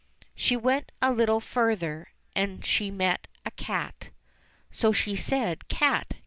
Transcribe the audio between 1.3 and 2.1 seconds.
further,